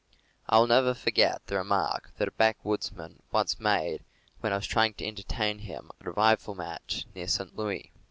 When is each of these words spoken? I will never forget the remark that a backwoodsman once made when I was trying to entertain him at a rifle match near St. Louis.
I 0.49 0.57
will 0.57 0.65
never 0.65 0.95
forget 0.95 1.45
the 1.45 1.57
remark 1.57 2.13
that 2.17 2.27
a 2.27 2.31
backwoodsman 2.31 3.19
once 3.31 3.59
made 3.59 4.03
when 4.39 4.51
I 4.51 4.55
was 4.55 4.65
trying 4.65 4.95
to 4.95 5.05
entertain 5.05 5.59
him 5.59 5.91
at 6.01 6.07
a 6.07 6.11
rifle 6.13 6.55
match 6.55 7.05
near 7.13 7.27
St. 7.27 7.55
Louis. 7.55 7.91